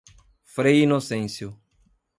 Frei 0.53 0.81
Inocêncio 0.85 1.49